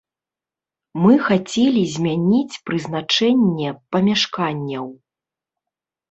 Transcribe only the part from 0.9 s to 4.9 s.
Мы хацелі змяніць прызначэнне памяшканняў.